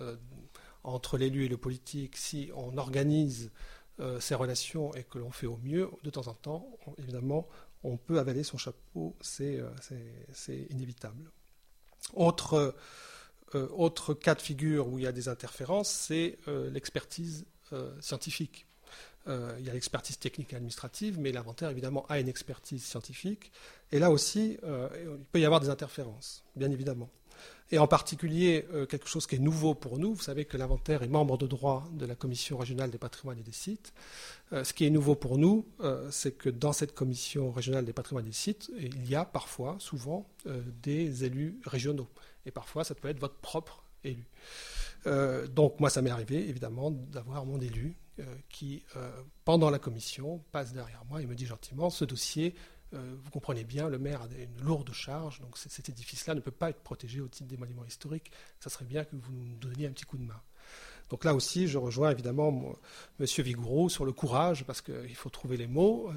[0.84, 3.52] entre l'élu et le politique, si on organise
[4.00, 6.68] euh, ces relations et que l'on fait au mieux, de temps en temps,
[6.98, 7.48] évidemment,
[7.84, 11.32] on peut avaler son chapeau, c'est euh, inévitable.
[12.18, 12.72] Euh,
[13.70, 17.46] autre, cas de figure où il y a des interférences, c'est l'expertise
[18.00, 18.66] scientifique.
[19.28, 23.52] il y a l'expertise technique et administrative, mais l'inventaire, évidemment, a une expertise scientifique.
[23.92, 27.12] Et là aussi, il peut y avoir des interférences, bien évidemment
[27.74, 30.14] et en particulier euh, quelque chose qui est nouveau pour nous.
[30.14, 33.44] Vous savez que l'inventaire est membre de droit de la Commission régionale des patrimoines et
[33.44, 33.94] des sites.
[34.52, 37.92] Euh, ce qui est nouveau pour nous, euh, c'est que dans cette Commission régionale des
[37.92, 40.30] patrimoines et des sites, il y a parfois, souvent,
[40.84, 42.08] des élus régionaux.
[42.46, 44.28] Et parfois, ça peut être votre propre élu.
[45.50, 47.96] donc moi, ça m'est arrivé, évidemment, d'avoir mon élu
[48.50, 48.84] qui,
[49.46, 52.54] pendant la commission, passe derrière moi et me dit gentiment, ce dossier
[52.94, 56.70] vous comprenez bien, le maire a une lourde charge, donc cet édifice-là ne peut pas
[56.70, 58.32] être protégé au titre des monuments historiques.
[58.60, 60.42] Ça serait bien que vous nous donniez un petit coup de main.
[61.10, 62.76] Donc là aussi, je rejoins évidemment
[63.20, 63.26] M.
[63.26, 66.12] Vigourou sur le courage, parce qu'il faut trouver les mots.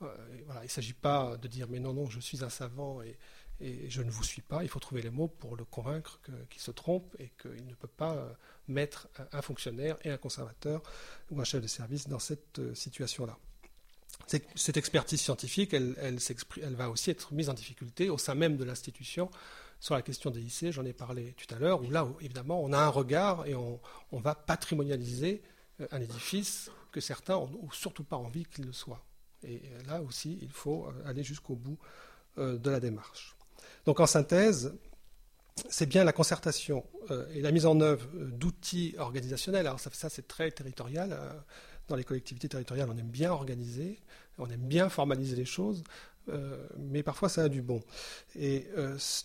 [0.00, 3.18] voilà, il ne s'agit pas de dire mais non, non, je suis un savant et,
[3.60, 4.62] je ne vous suis pas.
[4.62, 7.88] Il faut trouver les mots pour le convaincre qu'il se trompe et qu'il ne peut
[7.88, 8.32] pas euh,
[8.68, 10.80] mettre un fonctionnaire et un conservateur
[11.32, 13.36] ou un chef de service dans cette euh, situation-là.
[14.26, 16.18] Cette expertise scientifique, elle,
[16.72, 19.30] va aussi être mise en difficulté au sein même de l'institution
[19.80, 22.72] sur la question des lycées, j'en ai parlé tout à l'heure, où là, évidemment, on
[22.72, 23.80] a un regard et on,
[24.12, 25.40] va patrimonialiser
[25.80, 29.04] euh, un édifice que certains n'ont surtout pas envie qu'il le soit.
[29.44, 31.78] Et là aussi, il faut aller jusqu'au bout
[32.36, 33.36] de la démarche.
[33.86, 34.74] Donc en synthèse,
[35.68, 39.66] c'est bien la concertation euh, et la mise en œuvre euh, d'outils organisationnels.
[39.66, 41.18] Alors ça c'est très territorial.
[41.88, 43.98] Euh, dans les collectivités territoriales, on aime bien organiser,
[44.38, 45.82] on aime bien formaliser les choses,
[46.76, 47.82] mais parfois ça a du bon.
[48.38, 48.66] Et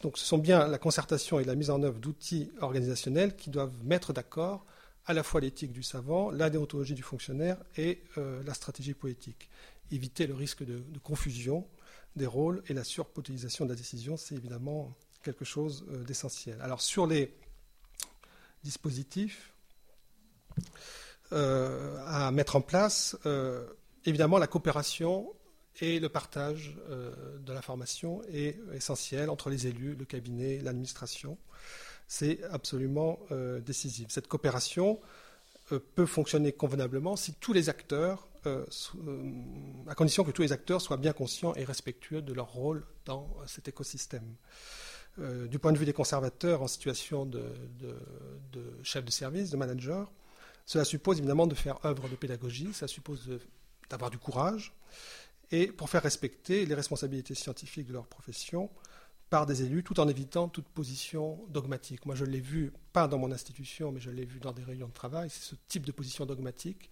[0.02, 3.76] donc ce sont bien la concertation et la mise en œuvre d'outils organisationnels qui doivent
[3.84, 4.66] mettre d'accord
[5.06, 9.50] à la fois l'éthique du savant, la déontologie du fonctionnaire et la stratégie poétique.
[9.92, 11.68] Éviter le risque de confusion
[12.16, 16.60] des rôles et la surpotélisation de la décision, c'est évidemment quelque chose euh, d'essentiel.
[16.62, 17.34] Alors sur les
[18.64, 19.54] dispositifs
[21.34, 23.66] euh, à mettre en place, euh,
[24.06, 25.34] évidemment la coopération
[25.82, 31.40] et le partage de l'information est essentiel entre les élus, le cabinet, l'administration.
[32.08, 33.18] C'est absolument
[33.66, 34.10] décisif.
[34.10, 35.00] Cette coopération
[35.96, 38.66] peut fonctionner convenablement si tous les acteurs euh,
[39.08, 39.32] euh,
[39.88, 43.30] à condition que tous les acteurs soient bien conscients et respectueux de leur rôle dans
[43.40, 44.36] euh, cet écosystème.
[45.18, 47.44] du point de vue des conservateurs en situation de,
[48.82, 50.12] chef de service, de manager,
[50.66, 53.40] cela suppose évidemment de faire œuvre de pédagogie, ça suppose
[53.90, 54.74] d'avoir du courage,
[55.52, 58.70] et pour faire respecter les responsabilités scientifiques de leur profession
[59.30, 62.06] par des élus, tout en évitant toute position dogmatique.
[62.06, 64.88] Moi, je l'ai vu, pas dans mon institution, mais je l'ai vu dans des réunions
[64.88, 66.92] de travail, c'est ce type de position dogmatique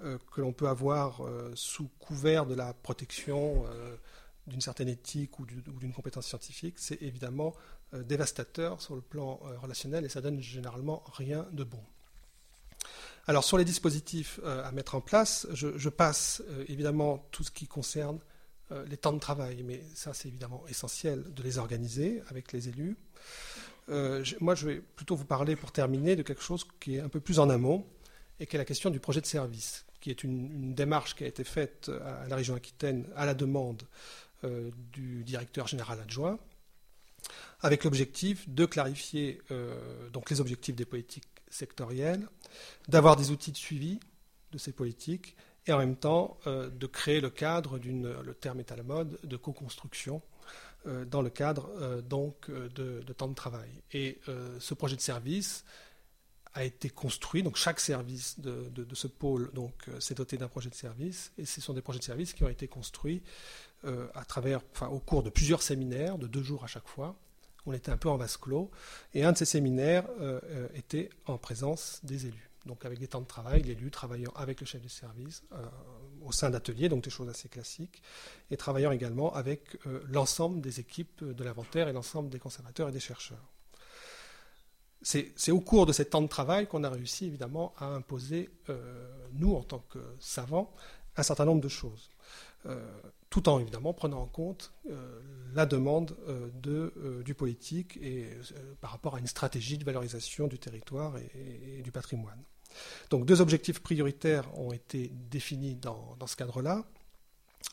[0.00, 3.96] euh, que l'on peut avoir euh, sous couvert de la protection euh,
[4.48, 7.54] d'une certaine éthique ou d'une compétence scientifique, c'est évidemment
[7.92, 11.82] dévastateur sur le plan relationnel et ça donne généralement rien de bon.
[13.26, 18.20] Alors sur les dispositifs à mettre en place, je, passe évidemment tout ce qui concerne
[18.86, 22.96] les temps de travail, mais ça c'est évidemment essentiel de les organiser avec les élus.
[23.88, 27.18] moi je vais plutôt vous parler pour terminer de quelque chose qui est un peu
[27.18, 27.84] plus en amont
[28.38, 31.26] et qui est la question du projet de service qui est une, démarche qui a
[31.26, 33.82] été faite à la région Aquitaine à la demande
[34.44, 36.38] euh, du directeur général adjoint,
[37.60, 42.28] avec l'objectif de clarifier euh, donc les objectifs des politiques sectorielles,
[42.88, 43.98] d'avoir des outils de suivi
[44.52, 48.60] de ces politiques et en même temps euh, de créer le cadre d'une, le terme
[48.60, 50.22] est à la mode, de co-construction
[51.10, 53.68] dans le cadre donc de, temps de travail.
[53.90, 54.20] Et
[54.60, 55.64] ce projet de service
[56.56, 57.42] a été construit.
[57.42, 61.44] Donc chaque service de, ce pôle donc euh, s'est doté d'un projet de service, et
[61.44, 63.22] ce sont des projets de service qui ont été construits
[63.84, 64.08] euh,
[64.90, 67.14] au cours de plusieurs séminaires, de deux jours à chaque fois.
[67.66, 68.70] On était un peu en vase clos,
[69.14, 70.40] et un de ces séminaires euh,
[70.74, 72.50] était en présence des élus.
[72.64, 75.44] Donc avec des temps de travail, l'élu travaillant avec le chef de service
[76.24, 78.02] au sein d'ateliers, donc des choses assez classiques,
[78.50, 82.98] et travaillant également avec l'ensemble des équipes de l'inventaire et l'ensemble des conservateurs et des
[82.98, 83.52] chercheurs.
[85.02, 89.08] C'est au cours de ces temps de travail qu'on a réussi évidemment à imposer, euh,
[89.34, 90.74] nous en tant que savants,
[91.16, 92.10] un certain nombre de choses,
[92.66, 92.84] euh,
[93.36, 95.20] tout en évidemment prenant en compte euh,
[95.54, 96.16] la demande
[96.62, 98.30] de, du politique et
[98.80, 102.42] par rapport à une stratégie de valorisation du territoire et, du patrimoine.
[103.10, 106.86] Donc deux objectifs prioritaires ont été définis dans, ce cadre-là.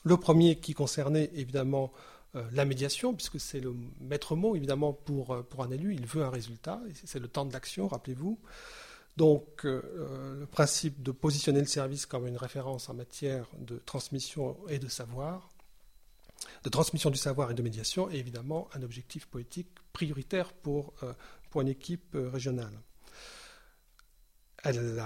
[0.04, 1.94] Le premier qui concernait évidemment
[2.36, 6.06] euh, la médiation, puisque c'est le maître mot, évidemment, pour, euh, pour un élu, il
[6.06, 8.38] veut un résultat, c'est le temps de l'action, rappelez-vous.
[9.18, 14.58] Donc, euh, le principe de positionner le service comme une référence en matière de transmission
[14.68, 15.53] et de savoir,
[16.64, 20.94] de transmission du savoir et de médiation, est évidemment un objectif politique prioritaire pour,
[21.50, 22.74] pour une équipe régionale.
[24.64, 25.02] Elle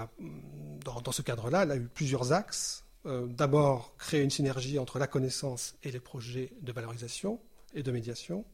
[0.84, 2.84] dans, dans, ce cadre-là, elle a eu plusieurs axes.
[3.06, 7.40] Euh, d'abord créer une synergie entre la connaissance et les projets de valorisation
[7.72, 8.44] et de médiation,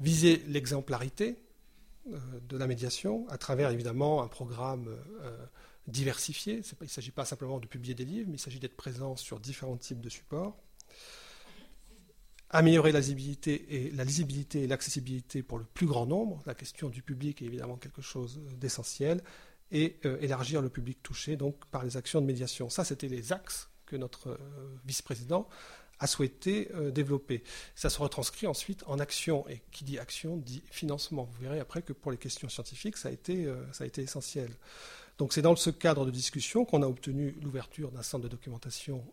[0.00, 1.36] viser l'exemplarité
[2.10, 4.88] euh, de la médiation à travers évidemment un programme
[5.20, 5.46] euh,
[5.86, 6.62] diversifié.
[6.80, 9.38] il ne s'agit pas simplement de publier des livres, mais il s'agit d'être présent sur
[9.38, 10.56] différents types de supports.
[12.52, 16.42] Améliorer la lisibilité et la lisibilité et l'accessibilité pour le plus grand nombre.
[16.44, 19.22] La question du public est évidemment quelque chose d'essentiel
[19.70, 22.68] et euh, élargir le public touché donc par les actions de médiation.
[22.68, 24.36] Ça, c'était les axes que notre euh,
[24.84, 25.48] vice-président
[25.98, 27.44] a souhaité développer.
[27.76, 29.48] Ça se retranscrit ensuite en action.
[29.48, 31.30] Et qui dit action dit financement.
[31.32, 34.50] Vous verrez après que pour les questions scientifiques, ça a été, ça a été essentiel.
[35.22, 39.04] Donc c'est dans ce cadre de discussion qu'on a obtenu l'ouverture d'un centre de documentation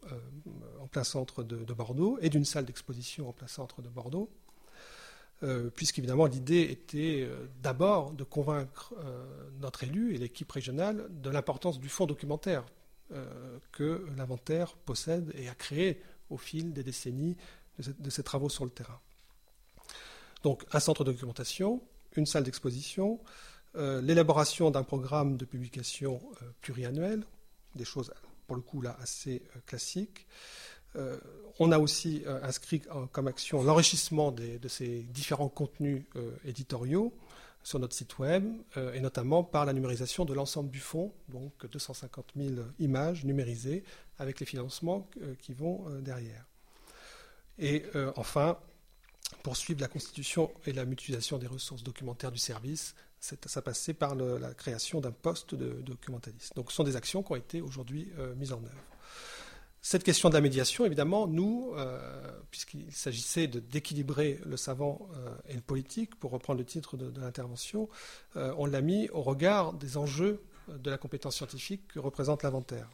[0.81, 4.27] en plein centre de, de Bordeaux et d'une salle d'exposition en plein centre de Bordeaux.
[5.43, 9.23] Euh, puisqu'évidemment l'idée était euh, d'abord de convaincre euh,
[9.61, 12.65] notre élu et l'équipe régionale de l'importance du fonds documentaire
[13.71, 17.37] que l'inventaire possède et a créé au fil des décennies
[17.77, 18.99] de, ses travaux sur le terrain.
[20.41, 21.83] Donc un centre de documentation,
[22.15, 23.19] une salle d'exposition,
[23.75, 26.19] l'élaboration d'un programme de publication
[26.61, 27.23] pluriannuel,
[27.75, 28.11] des choses
[28.47, 30.27] pour le coup là assez classiques,
[30.95, 31.17] euh,
[31.59, 37.13] on a aussi euh, inscrit comme action l'enrichissement de ces différents contenus euh, éditoriaux
[37.61, 38.45] sur notre site web,
[38.93, 43.83] et notamment par la numérisation de l'ensemble du fonds, donc 250 000 images numérisées
[44.17, 45.09] avec les financements
[45.41, 46.45] qui vont derrière.
[47.57, 47.83] Et
[48.15, 48.57] enfin,
[49.43, 54.53] poursuivre la constitution et la mutualisation des ressources documentaires du service, ça passait par la
[54.53, 56.55] création d'un poste de documentaliste.
[56.55, 58.83] Donc ce sont des actions qui ont été aujourd'hui mises en œuvre.
[59.81, 61.97] Cette question de la médiation, évidemment, nous, euh,
[62.51, 67.87] puisqu'il s'agissait d'équilibrer le savant euh, et le politique, pour reprendre le titre de, l'intervention,
[68.35, 72.89] euh, on l'a mis au regard des enjeux de la compétence scientifique que représente l'inventaire.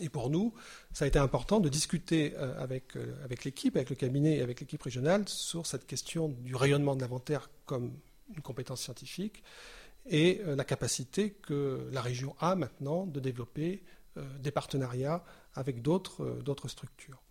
[0.00, 0.52] Et pour nous,
[0.92, 4.80] ça a été important de discuter avec, avec l'équipe, avec le cabinet et avec l'équipe
[4.80, 7.92] régionale sur cette question du rayonnement de l'inventaire comme
[8.34, 9.42] une compétence scientifique
[10.06, 13.82] et la capacité que la région a maintenant de développer
[14.40, 17.22] des partenariats avec euh, d'autres structures.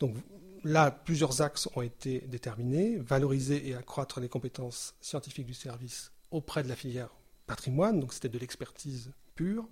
[0.00, 0.16] Donc
[0.64, 2.96] là, plusieurs axes ont été déterminés.
[2.96, 7.10] Valoriser et accroître les compétences scientifiques du service auprès de la filière
[7.46, 9.68] patrimoine, donc c'était de l'expertise pure.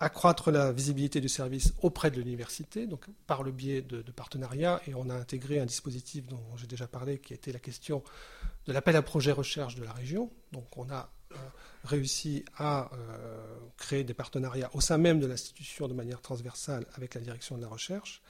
[0.00, 4.94] Accroître la visibilité du service auprès de l'université, donc par le biais de, partenariats, et
[4.94, 8.02] on a intégré un dispositif dont j'ai déjà parlé, qui était la question
[8.66, 10.32] de l'appel à projet recherche de la région.
[10.50, 11.36] Donc on a euh,
[11.84, 17.14] réussi à euh, créer des partenariats au sein même de l'institution de manière transversale avec
[17.14, 18.20] la direction de la recherche.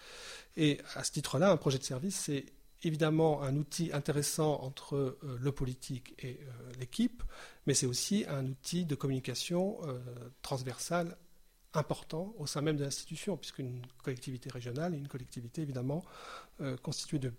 [0.59, 2.45] Et à ce titre-là, un projet de service, c'est
[2.83, 6.41] évidemment un outil intéressant entre euh, le politique et
[6.79, 7.23] l'équipe,
[7.67, 9.79] mais c'est aussi un outil de communication
[10.43, 11.17] transversale
[11.75, 16.05] important au sein même de l'institution, puisqu'une collectivité régionale est une collectivité évidemment
[16.61, 17.33] euh, constituée de,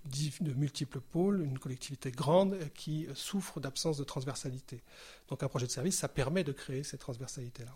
[0.54, 4.84] multiples pôles, une collectivité grande qui souffre d'absence de transversalité.
[5.30, 7.76] Donc un projet de service, ça permet de créer cette transversalité-là.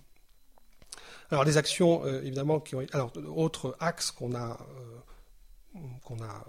[1.31, 2.85] Alors les actions, euh, évidemment, qui ont...
[2.91, 4.59] Alors, autre axe qu'on a,
[5.75, 6.45] euh, qu'on a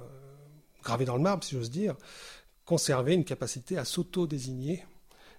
[0.83, 1.95] gravé dans le marbre, si j'ose dire,
[2.65, 4.85] conserver une capacité à s'auto-désigner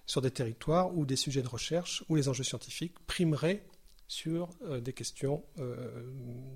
[0.06, 3.64] sur des territoires où des sujets de recherche, où les enjeux scientifiques primeraient
[4.12, 6.02] sur euh, des questions euh,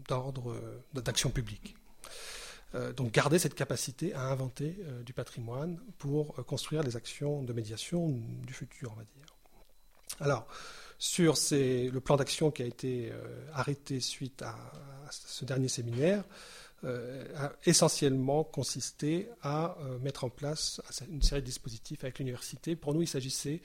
[0.09, 1.75] d'ordre euh, d'action publique.
[2.97, 8.01] donc garder cette capacité à inventer du patrimoine pour construire les actions de médiation
[8.49, 9.29] du futur, on va dire.
[10.21, 10.47] Alors,
[10.99, 13.13] sur le plan d'action qui a été
[13.55, 14.57] arrêté suite à,
[15.11, 16.25] ce dernier séminaire,
[17.35, 22.77] a essentiellement consisté à mettre en place une série de dispositifs avec l'université.
[22.77, 23.61] Pour nous, il s'agissait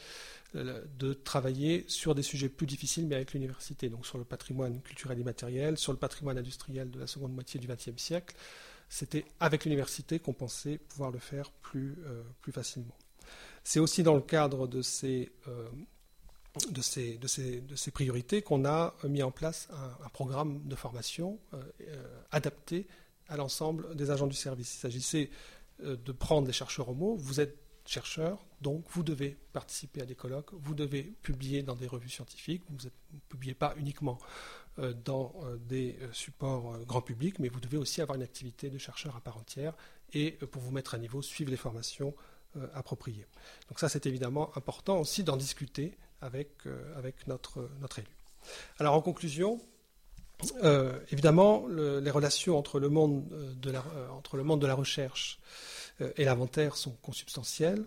[0.57, 4.81] euh, de travailler sur des sujets plus difficiles, mais avec l'université, donc sur le patrimoine
[4.81, 8.36] culturel immatériel, sur le patrimoine industriel de la seconde moitié du XXe siècle.
[8.89, 12.97] C'était avec l'université qu'on pensait pouvoir le faire plus, euh, plus facilement.
[13.63, 15.69] C'est aussi dans le cadre de ces, euh,
[16.69, 19.69] de ces, de ces, de ces priorités qu'on a mis en place
[20.03, 21.39] un, programme de formation
[22.31, 22.88] adapté
[23.31, 24.75] à l'ensemble des agents du service.
[24.75, 25.29] Il s'agissait
[25.79, 27.15] de prendre des chercheurs homo.
[27.15, 31.87] Vous êtes chercheur, donc vous devez participer à des colloques, vous devez publier dans des
[31.87, 34.19] revues scientifiques, vous ne publiez pas uniquement
[34.79, 38.69] euh, dans euh, des euh, supports grand public, mais vous devez aussi avoir une activité
[38.69, 39.73] de chercheur à part entière
[40.13, 42.13] et pour vous mettre à niveau, suivre les formations
[42.73, 43.25] appropriées.
[43.69, 46.49] Donc ça, c'est évidemment important aussi d'en discuter avec,
[46.97, 48.09] avec notre, notre élu.
[48.77, 49.61] Alors en conclusion,
[51.12, 53.23] évidemment, les relations entre le, monde
[53.62, 53.84] de la,
[54.17, 55.39] entre le monde de la recherche
[56.15, 57.86] et l'inventaire sont consubstantielles.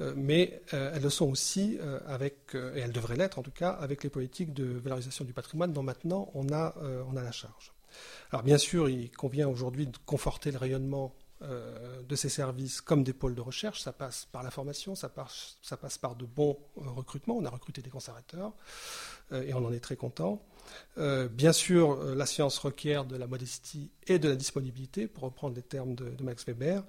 [0.00, 3.50] Euh, mais euh, elles le sont aussi euh, avec, et elles devraient l'être en tout
[3.50, 6.74] cas, avec les politiques de valorisation du patrimoine dont maintenant on a,
[7.08, 7.72] on a la charge.
[8.30, 13.14] Alors bien sûr, il convient aujourd'hui de conforter le rayonnement de ces services comme des
[13.14, 13.80] pôles de recherche.
[13.80, 17.36] Ça passe par la formation, ça passe, ça passe par de bons recrutements.
[17.36, 18.52] On a recruté des conservateurs
[19.32, 20.42] et on en est très content.
[20.96, 25.62] bien sûr, la science requiert de la modestie et de la disponibilité, pour reprendre les
[25.62, 26.84] termes de, de Max Weber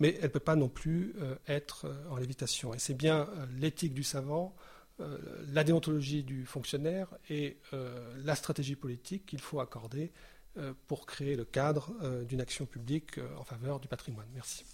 [0.00, 2.74] mais elle ne peut pas non plus euh, être euh, en lévitation.
[2.74, 4.54] Et c'est bien euh, l'éthique du savant,
[5.52, 7.58] la déontologie du fonctionnaire et
[8.24, 10.10] la stratégie politique qu'il faut accorder
[10.86, 11.92] pour créer le cadre
[12.24, 14.26] d'une action publique en faveur du patrimoine.
[14.34, 14.64] Merci.